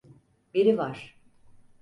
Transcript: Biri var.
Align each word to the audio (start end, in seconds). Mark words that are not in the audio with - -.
Biri 0.53 0.77
var. 0.77 1.17